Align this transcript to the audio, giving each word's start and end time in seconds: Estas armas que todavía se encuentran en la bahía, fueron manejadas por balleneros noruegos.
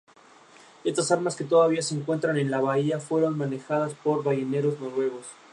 Estas 0.83 1.11
armas 1.11 1.35
que 1.35 1.43
todavía 1.43 1.83
se 1.83 1.93
encuentran 1.93 2.39
en 2.39 2.49
la 2.49 2.59
bahía, 2.59 2.99
fueron 2.99 3.37
manejadas 3.37 3.93
por 3.93 4.23
balleneros 4.23 4.79
noruegos. 4.79 5.27